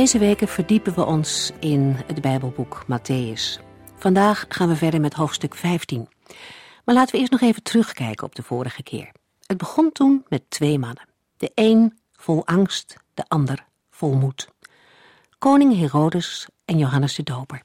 [0.00, 3.60] Deze weken verdiepen we ons in het Bijbelboek Matthäus.
[3.96, 6.08] Vandaag gaan we verder met hoofdstuk 15.
[6.84, 9.10] Maar laten we eerst nog even terugkijken op de vorige keer.
[9.46, 11.08] Het begon toen met twee mannen.
[11.36, 14.48] De een vol angst, de ander vol moed.
[15.38, 17.60] Koning Herodes en Johannes de Doper.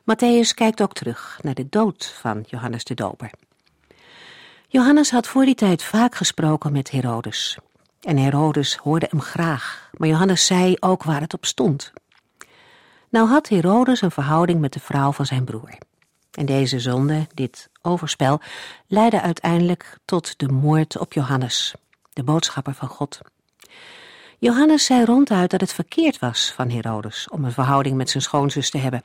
[0.00, 3.30] Matthäus kijkt ook terug naar de dood van Johannes de Doper.
[4.68, 7.58] Johannes had voor die tijd vaak gesproken met Herodes.
[8.04, 11.92] En Herodes hoorde hem graag, maar Johannes zei ook waar het op stond.
[13.08, 15.78] Nou had Herodes een verhouding met de vrouw van zijn broer.
[16.30, 18.40] En deze zonde, dit overspel,
[18.86, 21.74] leidde uiteindelijk tot de moord op Johannes,
[22.12, 23.20] de boodschapper van God.
[24.38, 28.70] Johannes zei ronduit dat het verkeerd was van Herodes om een verhouding met zijn schoonzus
[28.70, 29.02] te hebben.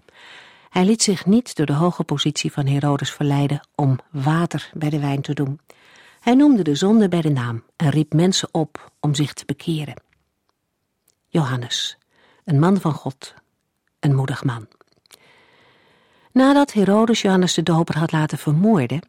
[0.70, 5.00] Hij liet zich niet door de hoge positie van Herodes verleiden om water bij de
[5.00, 5.59] wijn te doen.
[6.20, 10.02] Hij noemde de zonde bij de naam en riep mensen op om zich te bekeren.
[11.28, 11.98] Johannes,
[12.45, 13.34] een man van God,
[14.00, 14.67] een moedig man.
[16.31, 19.02] Nadat Herodes Johannes de Doper had laten vermoorden,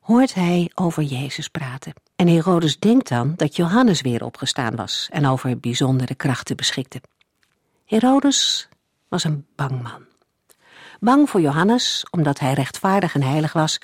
[0.00, 1.92] hoort hij over Jezus praten.
[2.16, 7.00] En Herodes denkt dan dat Johannes weer opgestaan was en over bijzondere krachten beschikte.
[7.84, 8.68] Herodes
[9.08, 10.06] was een bang man.
[11.00, 13.78] Bang voor Johannes, omdat hij rechtvaardig en heilig was,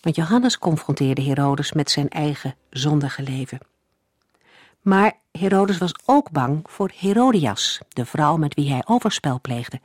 [0.00, 3.58] want Johannes confronteerde Herodes met zijn eigen zondige leven.
[4.80, 9.80] Maar Herodes was ook bang voor Herodias, de vrouw met wie hij overspel pleegde.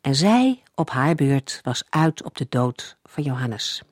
[0.00, 3.82] En zij, op haar beurt, was uit op de dood van Johannes.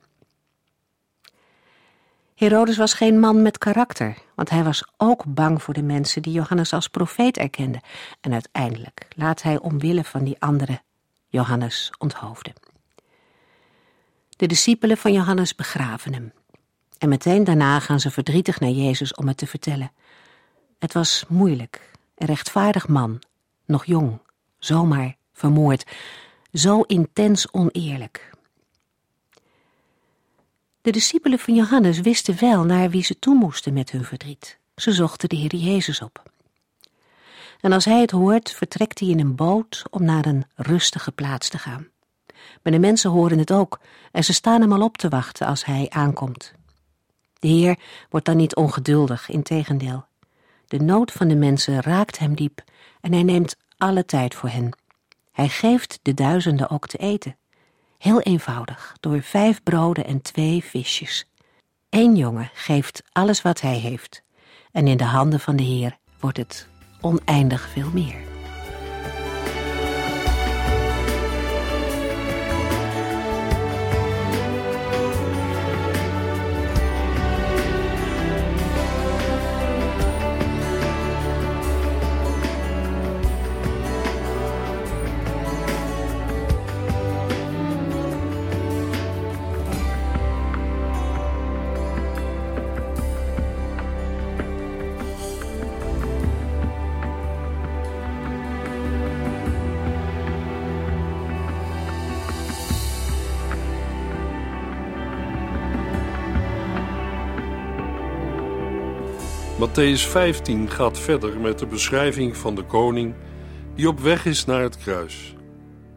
[2.34, 6.32] Herodes was geen man met karakter, want hij was ook bang voor de mensen die
[6.32, 7.80] Johannes als profeet erkenden.
[8.20, 10.80] En uiteindelijk laat hij omwille van die andere
[11.28, 12.52] Johannes onthoofden.
[14.36, 16.32] De discipelen van Johannes begraven hem.
[16.98, 19.92] En meteen daarna gaan ze verdrietig naar Jezus om het te vertellen.
[20.78, 23.22] Het was moeilijk, een rechtvaardig man,
[23.64, 24.18] nog jong,
[24.58, 25.84] zomaar vermoord,
[26.52, 28.30] zo intens oneerlijk.
[30.82, 34.58] De discipelen van Johannes wisten wel naar wie ze toe moesten met hun verdriet.
[34.76, 36.22] Ze zochten de Heer Jezus op.
[37.60, 41.48] En als hij het hoort, vertrekt hij in een boot om naar een rustige plaats
[41.48, 41.88] te gaan.
[42.62, 43.80] Maar de mensen horen het ook
[44.12, 46.52] en ze staan hem al op te wachten als hij aankomt.
[47.38, 47.78] De Heer
[48.10, 50.04] wordt dan niet ongeduldig, integendeel.
[50.66, 52.62] De nood van de mensen raakt hem diep
[53.00, 54.76] en hij neemt alle tijd voor hen.
[55.32, 57.36] Hij geeft de duizenden ook te eten.
[57.98, 61.26] Heel eenvoudig, door vijf broden en twee visjes.
[61.90, 64.22] Eén jongen geeft alles wat hij heeft,
[64.72, 66.68] en in de handen van de Heer wordt het
[67.00, 68.35] oneindig veel meer.
[109.66, 113.14] Matthäus 15 gaat verder met de beschrijving van de koning
[113.74, 115.34] die op weg is naar het kruis.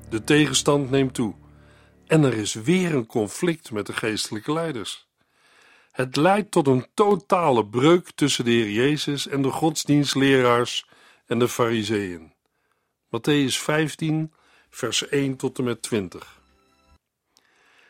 [0.10, 1.36] De tegenstand neemt toe
[2.08, 5.08] en er is weer een conflict met de geestelijke leiders.
[5.92, 10.88] Het leidt tot een totale breuk tussen de Heer Jezus en de godsdienstleraars
[11.26, 12.34] en de Fariseeën.
[13.06, 14.34] Matthäus 15,
[14.70, 16.40] vers 1 tot en met 20.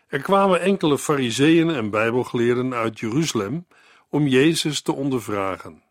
[0.07, 3.65] Er kwamen enkele Fariseeën en Bijbelgeleerden uit Jeruzalem
[4.09, 5.83] om Jezus te ondervragen.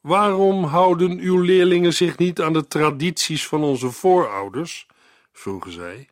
[0.00, 4.86] Waarom houden uw leerlingen zich niet aan de tradities van onze voorouders?
[5.32, 6.08] vroegen zij.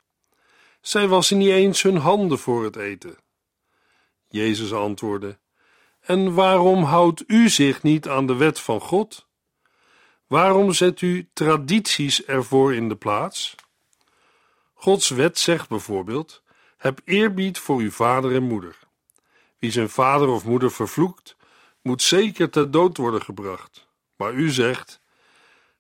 [0.81, 3.17] Zij wassen niet eens hun handen voor het eten.
[4.29, 5.39] Jezus antwoordde:
[6.01, 9.27] En waarom houdt u zich niet aan de wet van God?
[10.27, 13.55] Waarom zet u tradities ervoor in de plaats?
[14.75, 16.43] Gods wet zegt bijvoorbeeld:
[16.77, 18.79] heb eerbied voor uw vader en moeder.
[19.65, 21.37] Wie zijn vader of moeder vervloekt,
[21.83, 23.89] moet zeker ter dood worden gebracht.
[24.17, 25.01] Maar u zegt: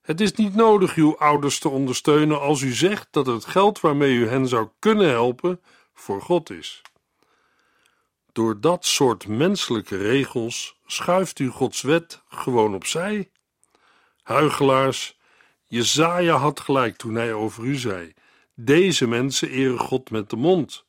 [0.00, 4.14] Het is niet nodig uw ouders te ondersteunen als u zegt dat het geld waarmee
[4.14, 5.60] u hen zou kunnen helpen
[5.94, 6.82] voor God is.
[8.32, 13.30] Door dat soort menselijke regels schuift u Gods wet gewoon opzij.
[14.22, 15.19] Huigelaars,
[15.64, 18.12] Jezaja had gelijk toen hij over u zei:
[18.54, 20.84] Deze mensen eren God met de mond,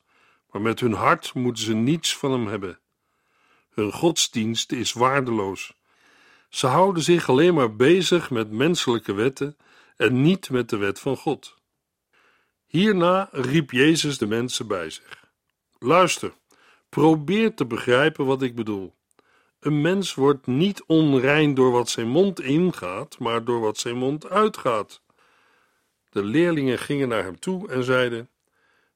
[0.50, 2.78] maar met hun hart moeten ze niets van hem hebben.
[3.76, 5.74] Hun godsdienst is waardeloos.
[6.48, 9.56] Ze houden zich alleen maar bezig met menselijke wetten
[9.96, 11.54] en niet met de wet van God.
[12.66, 15.24] Hierna riep Jezus de mensen bij zich.
[15.78, 16.32] Luister,
[16.88, 18.94] probeer te begrijpen wat ik bedoel.
[19.60, 24.28] Een mens wordt niet onrein door wat zijn mond ingaat, maar door wat zijn mond
[24.28, 25.02] uitgaat.
[26.10, 28.28] De leerlingen gingen naar hem toe en zeiden: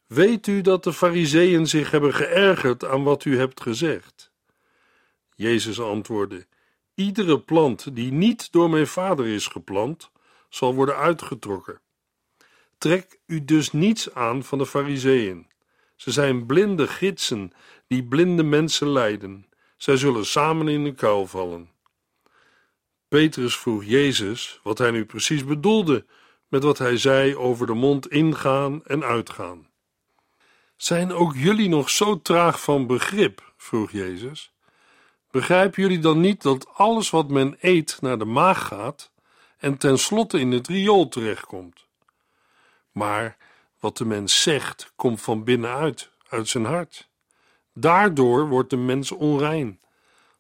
[0.06, 4.30] Weet u dat de Fariseeën zich hebben geërgerd aan wat u hebt gezegd?
[5.41, 6.47] Jezus antwoordde:
[6.95, 10.11] Iedere plant die niet door mijn vader is geplant,
[10.49, 11.81] zal worden uitgetrokken.
[12.79, 15.47] Trek u dus niets aan van de Fariseeën.
[15.97, 17.53] Ze zijn blinde gidsen
[17.87, 19.47] die blinde mensen leiden.
[19.77, 21.71] Zij zullen samen in de kuil vallen.
[23.09, 26.07] Petrus vroeg Jezus wat hij nu precies bedoelde
[26.49, 29.69] met wat hij zei over de mond ingaan en uitgaan.
[30.77, 33.53] Zijn ook jullie nog zo traag van begrip?
[33.57, 34.53] vroeg Jezus.
[35.31, 39.11] Begrijpen jullie dan niet dat alles wat men eet naar de maag gaat
[39.59, 41.87] en tenslotte in het riool terechtkomt?
[42.93, 43.37] Maar
[43.81, 47.09] wat de mens zegt, komt van binnenuit, uit zijn hart.
[47.73, 49.81] Daardoor wordt de mens onrein,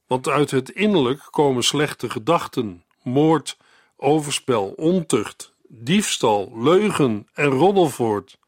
[0.06, 3.56] want uit het innerlijk komen slechte gedachten, moord,
[3.96, 8.38] overspel, ontucht, diefstal, leugen en roddel voort.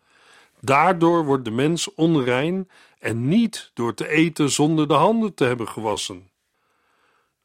[0.60, 5.68] Daardoor wordt de mens onrein en niet door te eten zonder de handen te hebben
[5.68, 6.30] gewassen.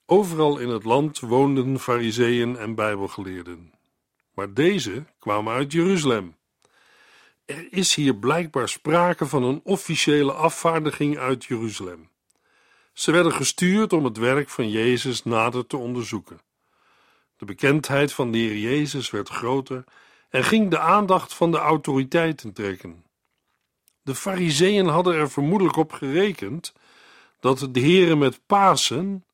[0.09, 3.73] Overal in het land woonden fariseeën en bijbelgeleerden.
[4.33, 6.35] Maar deze kwamen uit Jeruzalem.
[7.45, 12.09] Er is hier blijkbaar sprake van een officiële afvaardiging uit Jeruzalem.
[12.93, 16.39] Ze werden gestuurd om het werk van Jezus nader te onderzoeken.
[17.37, 19.83] De bekendheid van de Heer Jezus werd groter
[20.29, 23.03] en ging de aandacht van de autoriteiten trekken.
[24.01, 26.73] De Fariseeën hadden er vermoedelijk op gerekend
[27.39, 29.25] dat de Heere met Pasen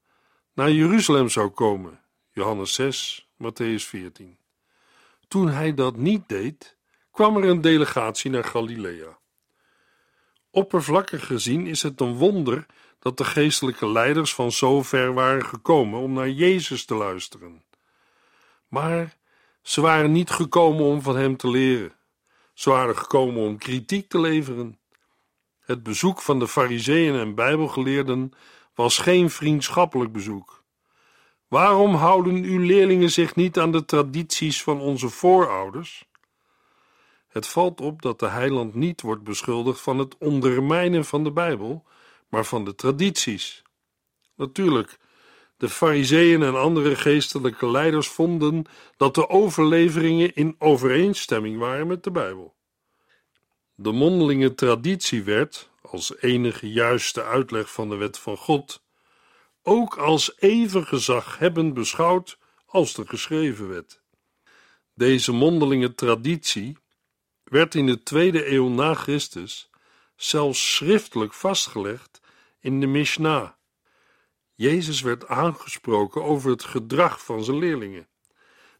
[0.53, 2.01] naar Jeruzalem zou komen.
[2.31, 4.37] Johannes 6, Matthäus 14.
[5.27, 6.77] Toen hij dat niet deed,
[7.11, 9.17] kwam er een delegatie naar Galilea.
[10.51, 12.65] Oppervlakkig gezien is het een wonder
[12.99, 17.63] dat de geestelijke leiders van zo ver waren gekomen om naar Jezus te luisteren.
[18.67, 19.17] Maar
[19.61, 21.95] ze waren niet gekomen om van hem te leren.
[22.53, 24.79] Ze waren gekomen om kritiek te leveren.
[25.59, 28.33] Het bezoek van de Fariseeën en Bijbelgeleerden
[28.75, 30.63] was geen vriendschappelijk bezoek.
[31.47, 36.05] Waarom houden uw leerlingen zich niet aan de tradities van onze voorouders?
[37.27, 41.85] Het valt op dat de heiland niet wordt beschuldigd van het ondermijnen van de Bijbel,
[42.29, 43.63] maar van de tradities.
[44.35, 44.99] Natuurlijk,
[45.57, 48.65] de fariseeën en andere geestelijke leiders vonden
[48.97, 52.55] dat de overleveringen in overeenstemming waren met de Bijbel.
[53.75, 58.83] De mondelinge traditie werd, als enige juiste uitleg van de wet van God,
[59.63, 64.01] ook als even gezaghebbend beschouwd als de geschreven wet.
[64.93, 66.77] Deze mondelinge traditie
[67.43, 69.69] werd in de tweede eeuw na Christus
[70.15, 72.21] zelfs schriftelijk vastgelegd
[72.59, 73.49] in de Mishnah.
[74.55, 78.07] Jezus werd aangesproken over het gedrag van zijn leerlingen.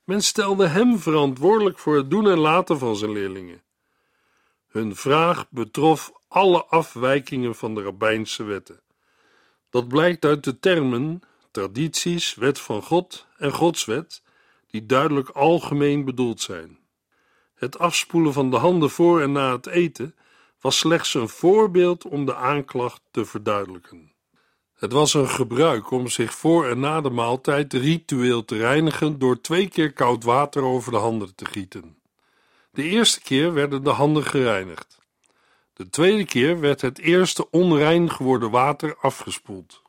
[0.04, 3.63] Men stelde hem verantwoordelijk voor het doen en laten van zijn leerlingen.
[4.74, 8.82] Hun vraag betrof alle afwijkingen van de rabbijnse wetten.
[9.70, 14.22] Dat blijkt uit de termen tradities, wet van God en Godswet,
[14.68, 16.80] die duidelijk algemeen bedoeld zijn.
[17.56, 20.16] Het afspoelen van de handen voor en na het eten
[20.62, 24.12] was slechts een voorbeeld om de aanklacht te verduidelijken.
[24.74, 29.42] Het was een gebruik om zich voor en na de maaltijd ritueel te reinigen door
[29.42, 32.02] twee keer koud water over de handen te gieten.
[32.74, 35.00] De eerste keer werden de handen gereinigd.
[35.74, 39.82] De tweede keer werd het eerste onrein geworden water afgespoeld.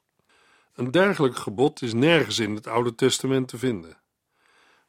[0.74, 3.98] Een dergelijk gebod is nergens in het Oude Testament te vinden.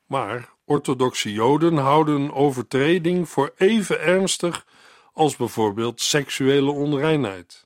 [0.06, 4.66] Maar orthodoxe Joden houden een overtreding voor even ernstig
[5.14, 7.66] als bijvoorbeeld seksuele onreinheid.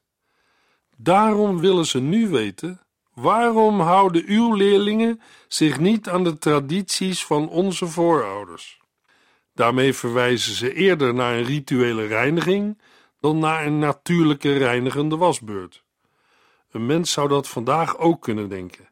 [0.97, 2.81] Daarom willen ze nu weten:
[3.13, 8.78] waarom houden uw leerlingen zich niet aan de tradities van onze voorouders?
[9.59, 12.81] Daarmee verwijzen ze eerder naar een rituele reiniging
[13.19, 15.83] dan naar een natuurlijke reinigende wasbeurt.
[16.71, 18.89] Een mens zou dat vandaag ook kunnen denken.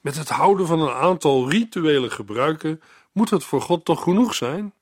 [0.00, 2.82] Met het houden van een aantal rituele gebruiken
[3.12, 4.74] moet het voor God toch genoeg zijn?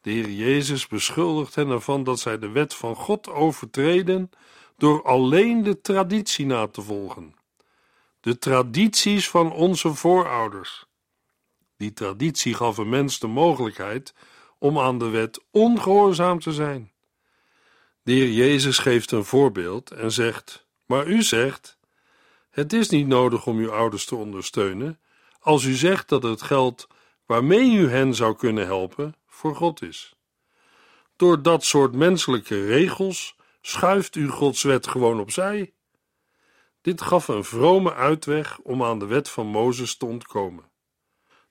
[0.00, 4.30] De Heer Jezus beschuldigt hen ervan dat zij de wet van God overtreden
[4.76, 7.34] door alleen de traditie na te volgen.
[8.20, 10.90] De tradities van onze voorouders.
[11.82, 14.14] Die traditie gaf een mens de mogelijkheid
[14.58, 16.92] om aan de wet ongehoorzaam te zijn.
[18.02, 21.78] De Heer Jezus geeft een voorbeeld en zegt: Maar u zegt:
[22.50, 25.00] Het is niet nodig om uw ouders te ondersteunen,
[25.40, 26.88] als u zegt dat het geld
[27.26, 30.14] waarmee u hen zou kunnen helpen voor God is.
[31.16, 35.72] Door dat soort menselijke regels schuift u Gods wet gewoon opzij.
[36.80, 40.70] Dit gaf een vrome uitweg om aan de wet van Mozes te ontkomen.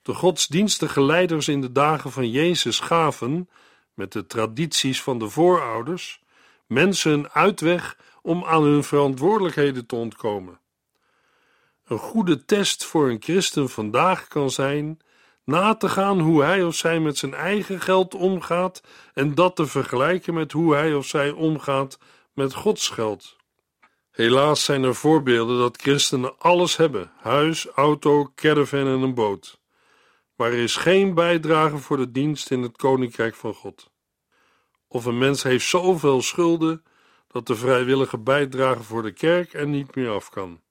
[0.01, 3.49] De godsdienstige leiders in de dagen van Jezus gaven,
[3.93, 6.21] met de tradities van de voorouders,
[6.67, 10.59] mensen een uitweg om aan hun verantwoordelijkheden te ontkomen.
[11.85, 14.99] Een goede test voor een christen vandaag kan zijn
[15.43, 19.65] na te gaan hoe hij of zij met zijn eigen geld omgaat en dat te
[19.65, 21.99] vergelijken met hoe hij of zij omgaat
[22.33, 23.35] met Gods geld.
[24.11, 29.60] Helaas zijn er voorbeelden dat christenen alles hebben: huis, auto, caravan en een boot.
[30.41, 33.91] Maar er is geen bijdrage voor de dienst in het koninkrijk van God.
[34.87, 36.83] Of een mens heeft zoveel schulden
[37.27, 40.61] dat de vrijwillige bijdrage voor de kerk er niet meer af kan.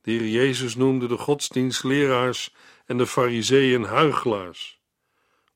[0.00, 2.54] De Heer Jezus noemde de godsdienstleraars
[2.86, 4.80] en de fariseeën huigelaars.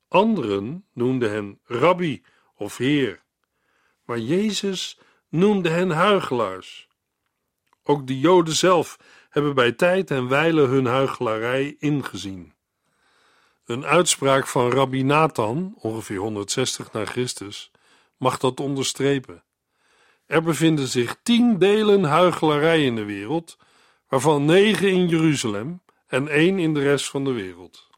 [0.08, 2.22] Anderen noemden hen rabbi
[2.54, 3.22] of heer,
[4.04, 6.88] maar Jezus noemde hen huigelaars.
[7.82, 8.96] Ook de Joden zelf
[9.28, 12.58] hebben bij tijd en wijle hun huichelarij ingezien.
[13.70, 17.70] Een uitspraak van Rabbi Nathan, ongeveer 160 na Christus,
[18.16, 19.44] mag dat onderstrepen.
[20.26, 23.58] Er bevinden zich tien delen huichelarij in de wereld,
[24.08, 27.88] waarvan negen in Jeruzalem en één in de rest van de wereld.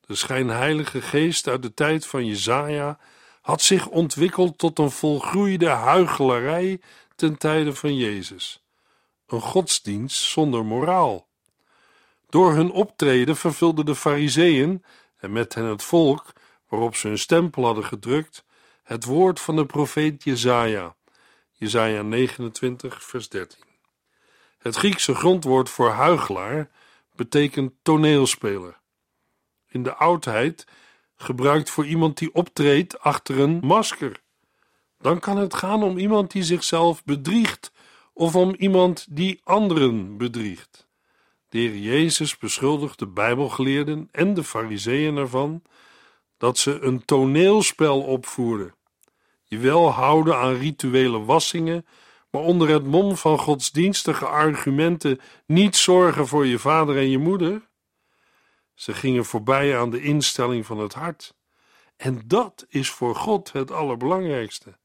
[0.00, 2.98] De schijnheilige geest uit de tijd van Jezaja
[3.40, 6.80] had zich ontwikkeld tot een volgroeide huichelarij
[7.16, 8.64] ten tijde van Jezus.
[9.26, 11.27] Een godsdienst zonder moraal.
[12.28, 14.84] Door hun optreden vervulden de Fariseeën
[15.16, 16.32] en met hen het volk,
[16.68, 18.44] waarop ze hun stempel hadden gedrukt,
[18.82, 20.96] het woord van de profeet Jezaja.
[21.52, 23.58] Jezaja 29, vers 13.
[24.58, 26.70] Het Griekse grondwoord voor huigelaar
[27.16, 28.80] betekent toneelspeler.
[29.68, 30.66] In de oudheid
[31.16, 34.22] gebruikt voor iemand die optreedt achter een masker.
[34.98, 37.72] Dan kan het gaan om iemand die zichzelf bedriegt
[38.12, 40.87] of om iemand die anderen bedriegt.
[41.48, 45.62] De heer Jezus beschuldigt de Bijbelgeleerden en de Fariseeën ervan
[46.36, 48.74] dat ze een toneelspel opvoeren.
[49.44, 51.86] Je wel houden aan rituele wassingen,
[52.30, 57.68] maar onder het mom van godsdienstige argumenten niet zorgen voor je vader en je moeder.
[58.74, 61.34] Ze gingen voorbij aan de instelling van het hart.
[61.96, 64.78] En dat is voor God het allerbelangrijkste.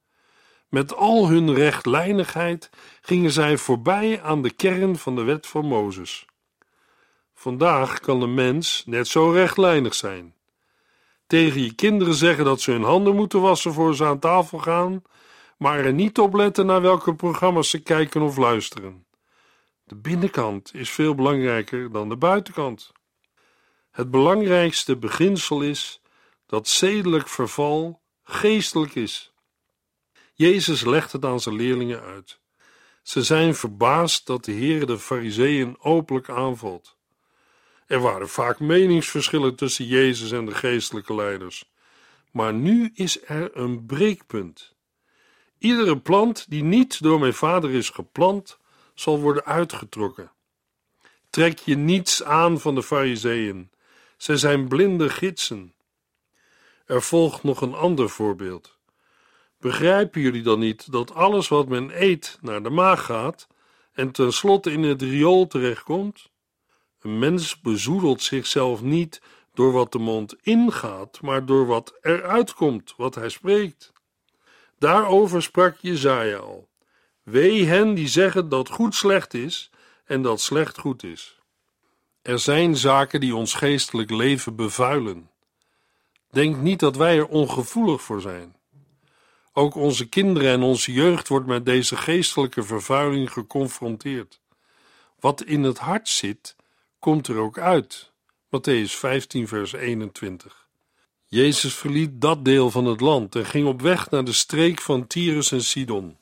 [0.70, 2.70] Met al hun rechtlijnigheid
[3.01, 6.25] gingen zij voorbij aan de kern van de wet van Mozes.
[7.33, 10.35] Vandaag kan de mens net zo rechtlijnig zijn.
[11.27, 15.03] Tegen je kinderen zeggen dat ze hun handen moeten wassen voor ze aan tafel gaan,
[15.57, 19.05] maar er niet op letten naar welke programma's ze kijken of luisteren.
[19.83, 22.91] De binnenkant is veel belangrijker dan de buitenkant.
[23.91, 26.01] Het belangrijkste beginsel is
[26.45, 29.33] dat zedelijk verval geestelijk is.
[30.33, 32.39] Jezus legt het aan zijn leerlingen uit.
[33.01, 36.97] Ze zijn verbaasd dat de Heer de Fariseeën openlijk aanvalt.
[37.87, 41.71] Er waren vaak meningsverschillen tussen Jezus en de geestelijke leiders.
[42.31, 44.75] Maar nu is er een breekpunt.
[45.57, 48.57] Iedere plant die niet door mijn vader is geplant,
[48.93, 50.31] zal worden uitgetrokken.
[51.29, 53.71] Trek je niets aan van de Fariseeën.
[54.17, 55.73] Zij zijn blinde gidsen.
[56.85, 58.77] Er volgt nog een ander voorbeeld.
[59.57, 63.47] Begrijpen jullie dan niet dat alles wat men eet naar de maag gaat
[63.93, 66.31] en tenslotte in het riool terechtkomt?
[67.03, 69.22] Een mens bezoedelt zichzelf niet
[69.53, 73.93] door wat de mond ingaat, maar door wat eruit komt, wat hij spreekt.
[74.79, 76.67] Daarover sprak Jezaja al.
[77.24, 79.69] Wee hen die zeggen dat goed slecht is
[80.05, 81.39] en dat slecht goed is.
[82.22, 85.29] Er zijn zaken die ons geestelijk leven bevuilen.
[86.29, 88.55] Denk niet dat wij er ongevoelig voor zijn.
[89.53, 94.41] Ook onze kinderen en onze jeugd wordt met deze geestelijke vervuiling geconfronteerd.
[95.19, 96.55] Wat in het hart zit,
[97.03, 98.12] komt er ook uit.
[98.50, 100.67] Matthäus 15, vers 21.
[101.25, 105.07] Jezus verliet dat deel van het land en ging op weg naar de streek van
[105.07, 106.17] Tyrus en Sidon.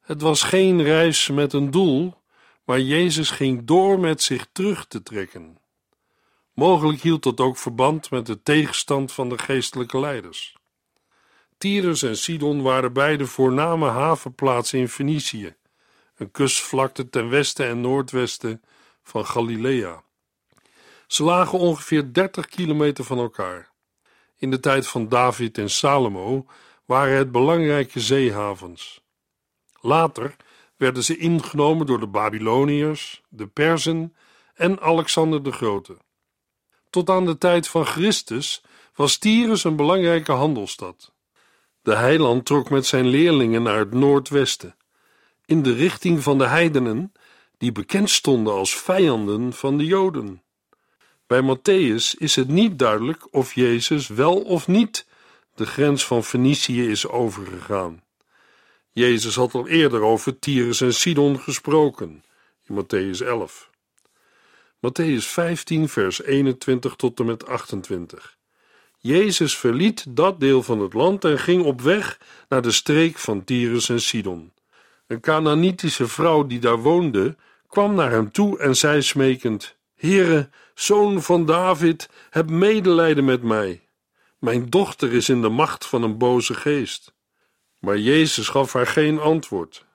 [0.00, 2.14] Het was geen reis met een doel,
[2.64, 5.58] maar Jezus ging door met zich terug te trekken.
[6.54, 10.56] Mogelijk hield dat ook verband met de tegenstand van de geestelijke leiders.
[11.58, 15.54] Tyrus en Sidon waren beide voorname havenplaatsen in Fenicië,
[16.16, 18.62] een kustvlakte ten westen en noordwesten
[19.06, 20.02] van Galilea.
[21.06, 23.70] Ze lagen ongeveer 30 kilometer van elkaar.
[24.36, 26.46] In de tijd van David en Salomo
[26.84, 29.00] waren het belangrijke zeehavens.
[29.80, 30.36] Later
[30.76, 34.16] werden ze ingenomen door de Babyloniërs, de Perzen
[34.54, 35.96] en Alexander de Grote.
[36.90, 38.62] Tot aan de tijd van Christus
[38.94, 41.12] was Tyrus een belangrijke handelsstad.
[41.82, 44.76] De heiland trok met zijn leerlingen naar het noordwesten,
[45.44, 47.12] in de richting van de heidenen,
[47.58, 50.42] die bekend stonden als vijanden van de Joden.
[51.26, 55.06] Bij Matthäus is het niet duidelijk of Jezus wel of niet
[55.54, 58.02] de grens van Fenicië is overgegaan.
[58.92, 62.24] Jezus had al eerder over Tyrus en Sidon gesproken,
[62.64, 63.70] in Matthäus 11.
[64.80, 68.36] Matthäus 15, vers 21 tot en met 28.
[68.98, 73.44] Jezus verliet dat deel van het land en ging op weg naar de streek van
[73.44, 74.52] Tyrus en Sidon.
[75.06, 77.36] Een Canaanitische vrouw die daar woonde,
[77.68, 83.88] kwam naar hem toe en zei smekend: Heere, zoon van David, heb medelijden met mij.
[84.38, 87.14] Mijn dochter is in de macht van een boze geest.
[87.78, 89.86] Maar Jezus gaf haar geen antwoord.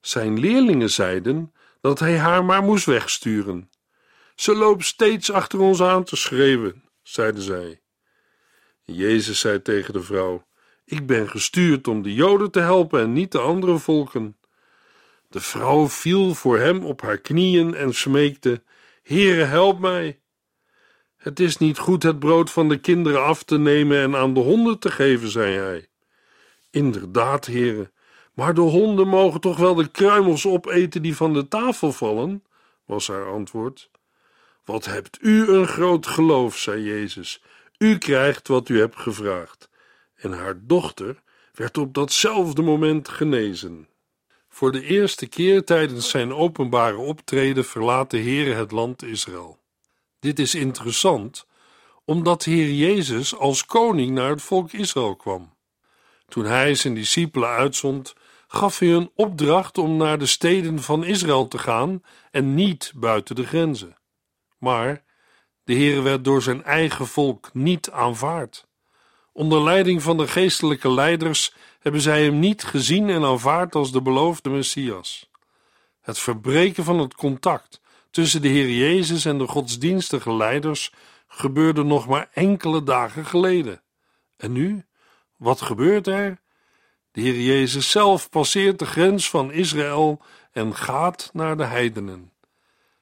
[0.00, 3.70] Zijn leerlingen zeiden dat hij haar maar moest wegsturen.
[4.34, 7.80] Ze loopt steeds achter ons aan te schreeuwen, zeiden zij.
[8.84, 10.46] Jezus zei tegen de vrouw:
[10.84, 14.36] Ik ben gestuurd om de Joden te helpen en niet de andere volken.
[15.30, 18.62] De vrouw viel voor hem op haar knieën en smeekte:
[19.02, 20.20] Heere, help mij.
[21.16, 24.40] Het is niet goed het brood van de kinderen af te nemen en aan de
[24.40, 25.88] honden te geven, zei hij.
[26.70, 27.92] Inderdaad, heren,
[28.34, 32.44] maar de honden mogen toch wel de kruimels opeten die van de tafel vallen,
[32.84, 33.90] was haar antwoord.
[34.64, 37.42] Wat hebt u een groot geloof, zei Jezus.
[37.78, 39.70] U krijgt wat u hebt gevraagd.
[40.14, 43.88] En haar dochter werd op datzelfde moment genezen.
[44.52, 49.58] Voor de eerste keer tijdens zijn openbare optreden verlaat de Heer het land Israël.
[50.18, 51.46] Dit is interessant,
[52.04, 55.54] omdat de Heer Jezus als koning naar het volk Israël kwam.
[56.28, 58.14] Toen hij zijn discipelen uitzond,
[58.46, 63.34] gaf hij een opdracht om naar de steden van Israël te gaan en niet buiten
[63.34, 63.96] de grenzen.
[64.58, 65.04] Maar
[65.64, 68.68] de Heer werd door zijn eigen volk niet aanvaard.
[69.32, 74.02] Onder leiding van de geestelijke leiders hebben zij hem niet gezien en aanvaard als de
[74.02, 75.30] beloofde Messias.
[76.00, 80.92] Het verbreken van het contact tussen de Heer Jezus en de godsdienstige leiders
[81.26, 83.82] gebeurde nog maar enkele dagen geleden.
[84.36, 84.84] En nu?
[85.36, 86.40] Wat gebeurt er?
[87.12, 92.32] De Heer Jezus zelf passeert de grens van Israël en gaat naar de heidenen.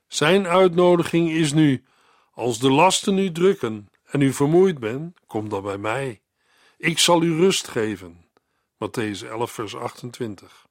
[0.07, 1.85] Zijn uitnodiging is nu:
[2.33, 6.23] als de lasten u drukken en u vermoeid bent, kom dan bij mij.
[6.77, 8.25] Ik zal u rust geven.
[8.75, 10.67] Matthäus 11, vers 28.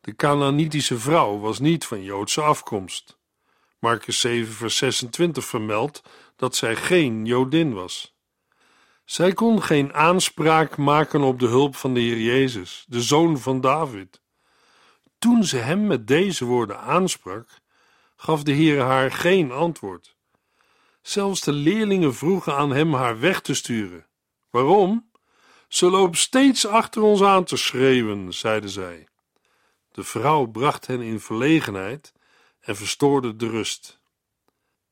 [0.00, 3.18] De Canaanitische vrouw was niet van Joodse afkomst.
[3.78, 6.02] Marcus 7, vers 26 vermeldt
[6.36, 8.16] dat zij geen Jodin was.
[9.04, 13.60] Zij kon geen aanspraak maken op de hulp van de Heer Jezus, de zoon van
[13.60, 14.20] David.
[15.18, 17.48] Toen ze hem met deze woorden aansprak,
[18.16, 20.16] gaf de Heer haar geen antwoord.
[21.08, 24.06] Zelfs de leerlingen vroegen aan hem haar weg te sturen.
[24.50, 25.10] Waarom?
[25.68, 29.06] Ze loopt steeds achter ons aan te schreeuwen, zeiden zij.
[29.92, 32.12] De vrouw bracht hen in verlegenheid
[32.60, 34.00] en verstoorde de rust.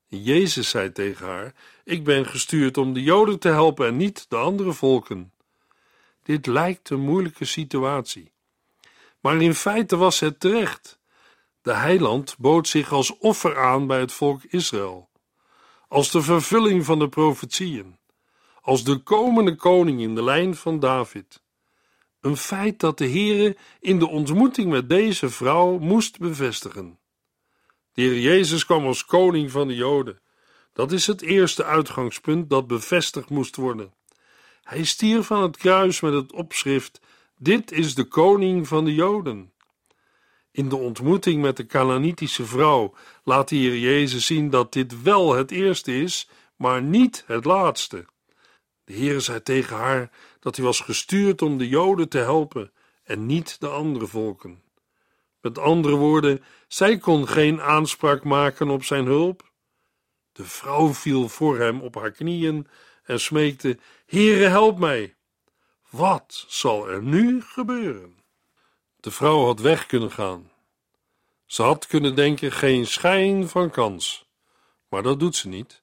[0.06, 4.36] Jezus zei tegen haar: Ik ben gestuurd om de Joden te helpen en niet de
[4.36, 5.32] andere volken.
[6.22, 8.32] Dit lijkt een moeilijke situatie.
[9.20, 10.98] Maar in feite was het terecht.
[11.62, 15.05] De heiland bood zich als offer aan bij het volk Israël,
[15.88, 17.98] als de vervulling van de profetieën,
[18.60, 21.44] als de komende koning in de lijn van David.
[22.20, 26.98] Een feit dat de Heere in de ontmoeting met deze vrouw moest bevestigen.
[27.92, 30.20] De Heer Jezus kwam als koning van de Joden.
[30.72, 33.94] Dat is het eerste uitgangspunt dat bevestigd moest worden.
[34.62, 37.00] Hij stierf van het kruis met het opschrift:
[37.38, 39.52] Dit is de koning van de Joden.
[40.56, 45.34] In de ontmoeting met de Canaanitische vrouw laat de Heer Jezus zien dat dit wel
[45.34, 48.06] het eerste is, maar niet het laatste.
[48.84, 52.72] De Heer zei tegen haar dat hij was gestuurd om de Joden te helpen
[53.04, 54.62] en niet de andere volken.
[55.40, 59.52] Met andere woorden, zij kon geen aanspraak maken op zijn hulp.
[60.32, 62.66] De vrouw viel voor hem op haar knieën
[63.04, 65.14] en smeekte: Heere, help mij.
[65.90, 68.24] Wat zal er nu gebeuren?
[69.06, 70.50] De vrouw had weg kunnen gaan.
[71.44, 74.26] Ze had kunnen denken: geen schijn van kans.
[74.88, 75.82] Maar dat doet ze niet.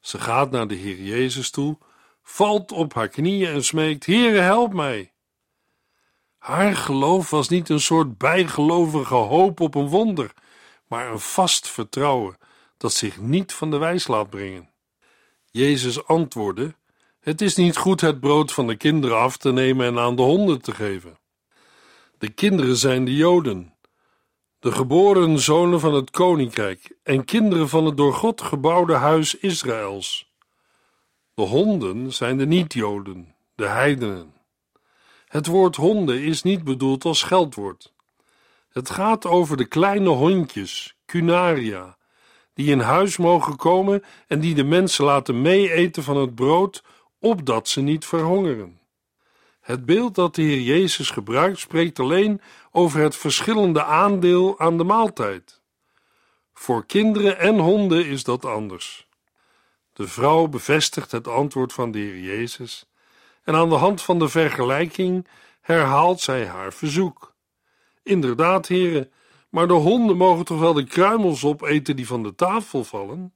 [0.00, 1.78] Ze gaat naar de Heer Jezus toe,
[2.22, 5.12] valt op haar knieën en smeekt: Heere, help mij.
[6.38, 10.32] Haar geloof was niet een soort bijgelovige hoop op een wonder,
[10.86, 12.38] maar een vast vertrouwen
[12.76, 14.70] dat zich niet van de wijs laat brengen.
[15.50, 16.74] Jezus antwoordde:
[17.20, 20.22] Het is niet goed het brood van de kinderen af te nemen en aan de
[20.22, 21.20] honden te geven.
[22.22, 23.74] De kinderen zijn de Joden,
[24.58, 30.32] de geboren zonen van het koninkrijk en kinderen van het door God gebouwde huis Israëls.
[31.34, 34.34] De honden zijn de niet-Joden, de heidenen.
[35.26, 37.92] Het woord honden is niet bedoeld als scheldwoord.
[38.72, 41.96] Het gaat over de kleine hondjes, cunaria,
[42.54, 46.82] die in huis mogen komen en die de mensen laten meeeten van het brood,
[47.18, 48.80] opdat ze niet verhongeren.
[49.62, 54.84] Het beeld dat de Heer Jezus gebruikt spreekt alleen over het verschillende aandeel aan de
[54.84, 55.60] maaltijd.
[56.54, 59.06] Voor kinderen en honden is dat anders.
[59.92, 62.86] De vrouw bevestigt het antwoord van de Heer Jezus
[63.44, 65.26] en aan de hand van de vergelijking
[65.60, 67.34] herhaalt zij haar verzoek.
[68.02, 69.10] Inderdaad, heren,
[69.48, 73.34] maar de honden mogen toch wel de kruimels opeten die van de tafel vallen?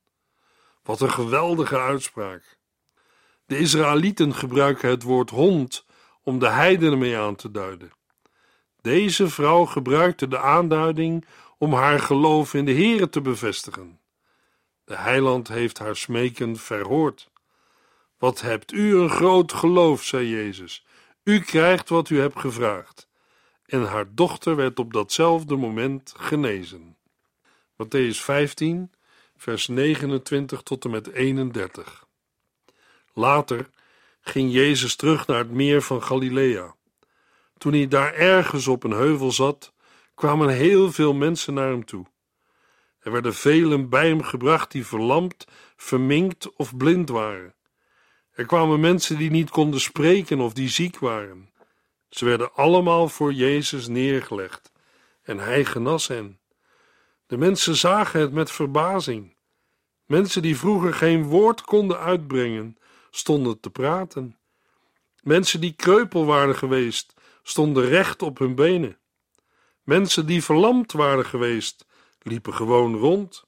[0.82, 2.58] Wat een geweldige uitspraak.
[3.46, 5.85] De Israëlieten gebruiken het woord hond
[6.26, 7.92] om de heidenen mee aan te duiden.
[8.80, 11.24] Deze vrouw gebruikte de aanduiding
[11.58, 14.00] om haar geloof in de Here te bevestigen.
[14.84, 17.30] De heiland heeft haar smeken verhoord.
[18.18, 20.86] Wat hebt u een groot geloof, zei Jezus.
[21.22, 23.08] U krijgt wat u hebt gevraagd.
[23.66, 26.96] En haar dochter werd op datzelfde moment genezen.
[27.72, 28.92] Matthäus 15,
[29.36, 32.06] vers 29 tot en met 31.
[33.12, 33.68] Later
[34.28, 36.74] ging Jezus terug naar het meer van Galilea.
[37.58, 39.72] Toen hij daar ergens op een heuvel zat,
[40.14, 42.06] kwamen heel veel mensen naar hem toe.
[42.98, 47.54] Er werden velen bij hem gebracht die verlamd, verminkt of blind waren.
[48.32, 51.50] Er kwamen mensen die niet konden spreken of die ziek waren.
[52.08, 54.72] Ze werden allemaal voor Jezus neergelegd
[55.22, 56.40] en hij genas hen.
[57.26, 59.36] De mensen zagen het met verbazing.
[60.04, 62.76] Mensen die vroeger geen woord konden uitbrengen,
[63.16, 64.36] stonden te praten.
[65.22, 68.98] Mensen die kreupel waren geweest, stonden recht op hun benen.
[69.82, 71.86] Mensen die verlamd waren geweest,
[72.22, 73.44] liepen gewoon rond.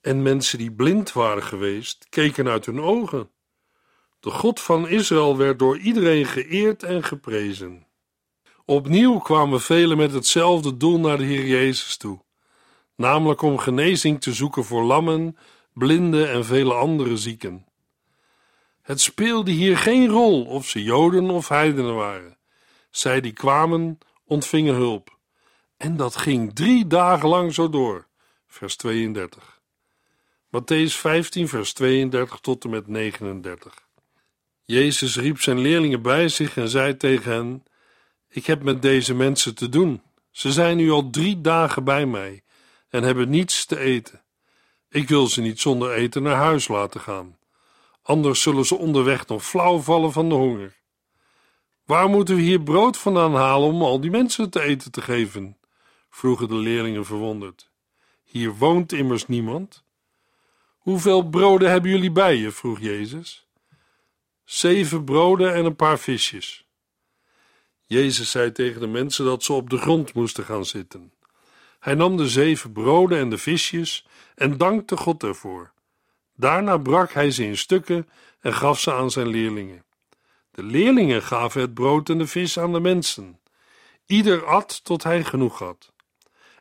[0.00, 3.30] En mensen die blind waren geweest, keken uit hun ogen.
[4.20, 7.86] De God van Israël werd door iedereen geëerd en geprezen.
[8.64, 12.20] Opnieuw kwamen velen met hetzelfde doel naar de Heer Jezus toe,
[12.96, 15.36] namelijk om genezing te zoeken voor lammen,
[15.72, 17.67] blinden en vele andere zieken.
[18.88, 22.38] Het speelde hier geen rol of ze Joden of heidenen waren.
[22.90, 25.18] Zij die kwamen, ontvingen hulp.
[25.76, 28.06] En dat ging drie dagen lang zo door.
[28.46, 29.60] Vers 32.
[30.46, 33.74] Matthäus 15, vers 32 tot en met 39.
[34.62, 37.64] Jezus riep zijn leerlingen bij zich en zei tegen hen:
[38.28, 40.02] Ik heb met deze mensen te doen.
[40.30, 42.42] Ze zijn nu al drie dagen bij mij
[42.88, 44.22] en hebben niets te eten.
[44.88, 47.37] Ik wil ze niet zonder eten naar huis laten gaan.
[48.08, 50.76] Anders zullen ze onderweg nog flauw vallen van de honger.
[51.84, 55.56] Waar moeten we hier brood vandaan halen om al die mensen te eten te geven?
[56.10, 57.70] vroegen de leerlingen verwonderd.
[58.24, 59.84] Hier woont immers niemand.
[60.78, 62.50] Hoeveel broden hebben jullie bij je?
[62.50, 63.46] vroeg Jezus.
[64.44, 66.66] Zeven broden en een paar visjes.
[67.86, 71.12] Jezus zei tegen de mensen dat ze op de grond moesten gaan zitten.
[71.80, 75.72] Hij nam de zeven broden en de visjes en dankte God ervoor.
[76.38, 78.08] Daarna brak hij ze in stukken
[78.40, 79.84] en gaf ze aan zijn leerlingen.
[80.50, 83.40] De leerlingen gaven het brood en de vis aan de mensen.
[84.06, 85.92] Ieder at tot hij genoeg had.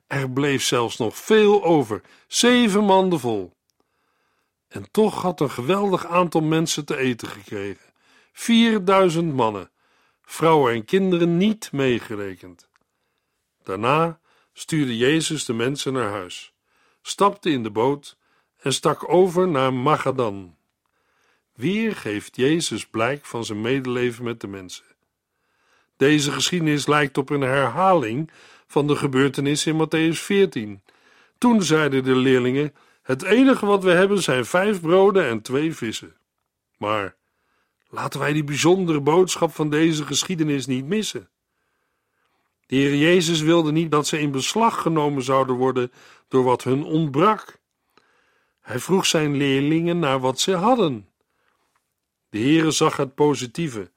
[0.07, 3.53] Er bleef zelfs nog veel over, zeven manden vol.
[4.67, 7.93] En toch had een geweldig aantal mensen te eten gekregen.
[8.31, 9.71] Vierduizend mannen,
[10.21, 12.69] vrouwen en kinderen niet meegerekend.
[13.63, 14.19] Daarna
[14.53, 16.53] stuurde Jezus de mensen naar huis,
[17.01, 18.17] stapte in de boot
[18.67, 20.55] en stak over naar Magadan.
[21.53, 24.83] Weer geeft Jezus blijk van zijn medeleven met de mensen.
[25.97, 28.31] Deze geschiedenis lijkt op een herhaling
[28.67, 30.81] van de gebeurtenis in Matthäus 14.
[31.37, 36.15] Toen zeiden de leerlingen: Het enige wat we hebben zijn vijf broden en twee vissen.
[36.77, 37.15] Maar
[37.89, 41.29] laten wij die bijzondere boodschap van deze geschiedenis niet missen.
[42.65, 45.91] De Heer Jezus wilde niet dat ze in beslag genomen zouden worden
[46.27, 47.56] door wat hun ontbrak.
[48.67, 51.09] Hij vroeg zijn leerlingen naar wat ze hadden.
[52.29, 53.91] De Heere zag het positieve,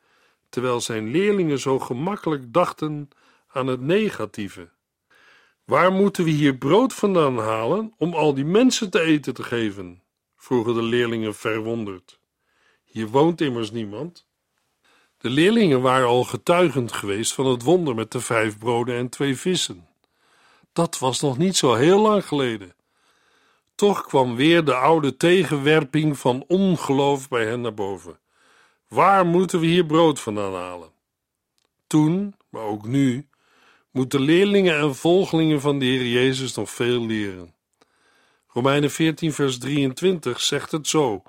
[0.49, 3.09] terwijl zijn leerlingen zo gemakkelijk dachten
[3.49, 4.71] aan het negatieve.
[5.65, 10.03] Waar moeten we hier brood vandaan halen om al die mensen te eten te geven?
[10.37, 12.21] vroegen de leerlingen verwonderd.
[12.85, 14.27] Hier woont immers niemand.
[15.19, 19.37] De leerlingen waren al getuigend geweest van het wonder met de vijf broden en twee
[19.37, 19.89] vissen.
[20.73, 22.75] Dat was nog niet zo heel lang geleden.
[23.81, 28.19] Toch kwam weer de oude tegenwerping van ongeloof bij hen naar boven.
[28.89, 30.91] Waar moeten we hier brood vandaan halen?
[31.87, 33.29] Toen, maar ook nu,
[33.91, 37.55] moeten leerlingen en volgelingen van de Heer Jezus nog veel leren.
[38.49, 41.23] Romeinen 14, vers 23 zegt het zo: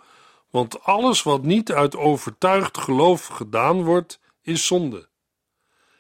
[0.50, 5.08] Want alles wat niet uit overtuigd geloof gedaan wordt, is zonde.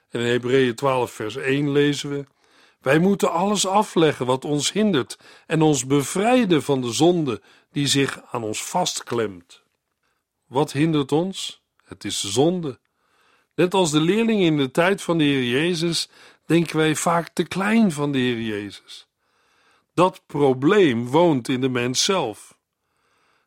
[0.10, 2.26] En in Hebreeën 12, vers 1 lezen we:
[2.82, 7.42] Wij moeten alles afleggen wat ons hindert en ons bevrijden van de zonde
[7.72, 9.64] die zich aan ons vastklemt.
[10.48, 11.62] Wat hindert ons?
[11.84, 12.80] Het is zonde.
[13.56, 16.10] Net als de leerlingen in de tijd van de Heer Jezus
[16.46, 19.08] denken wij vaak te klein van de Heer Jezus.
[19.94, 22.58] Dat probleem woont in de mens zelf.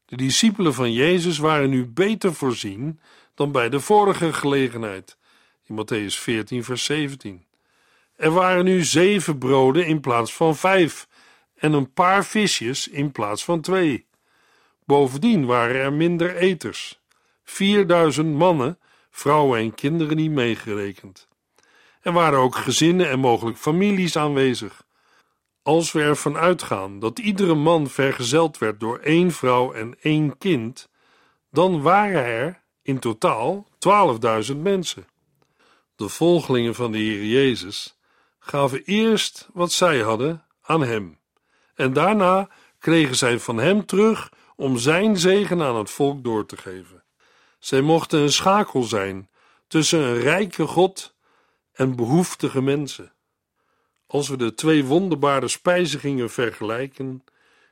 [0.04, 3.00] De discipelen van Jezus waren nu beter voorzien
[3.34, 5.18] dan bij de vorige gelegenheid,
[5.64, 7.43] in Matthäus 14, vers 17.
[8.16, 11.08] Er waren nu zeven broden in plaats van vijf
[11.54, 14.06] en een paar visjes in plaats van twee.
[14.84, 17.00] Bovendien waren er minder eters,
[17.44, 18.78] 4000 mannen,
[19.10, 21.28] vrouwen en kinderen niet meegerekend.
[22.00, 24.86] Er waren ook gezinnen en mogelijk families aanwezig.
[25.62, 30.88] Als we ervan uitgaan dat iedere man vergezeld werd door één vrouw en één kind,
[31.50, 33.66] dan waren er in totaal
[34.50, 35.06] 12.000 mensen.
[35.96, 37.93] De volgelingen van de Heer Jezus
[38.46, 41.18] gaven eerst wat zij hadden aan Hem,
[41.74, 46.56] en daarna kregen zij van Hem terug om Zijn zegen aan het volk door te
[46.56, 47.04] geven.
[47.58, 49.30] Zij mochten een schakel zijn
[49.66, 51.14] tussen een rijke God
[51.72, 53.12] en behoeftige mensen.
[54.06, 57.24] Als we de twee wonderbare spijzigingen vergelijken,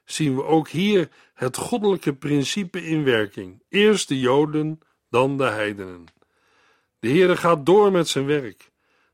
[0.05, 3.63] zien we ook hier het goddelijke principe in werking.
[3.69, 4.81] Eerst de Joden,
[5.11, 6.07] dan de heidenen.
[6.99, 8.72] De Heere gaat door met zijn werk.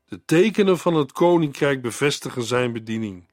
[0.09, 3.27] De tekenen van het koninkrijk bevestigen zijn bediening.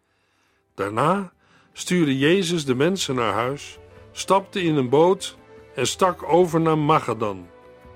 [0.74, 1.32] Daarna
[1.72, 3.78] stuurde Jezus de mensen naar huis,
[4.12, 5.36] stapte in een boot
[5.74, 7.46] en stak over naar Magadan.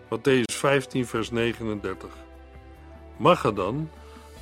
[0.05, 2.09] Matthäus 15, vers 39.
[3.17, 3.91] Magadan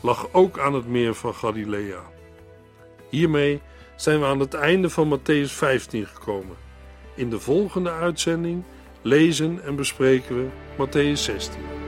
[0.01, 2.03] lag ook aan het meer van Galilea.
[3.11, 3.61] Hiermee
[3.97, 6.57] zijn we aan het einde van Matthäus 15 gekomen.
[7.15, 8.65] In de volgende uitzending
[9.03, 11.88] lezen en bespreken we Matthäus 16.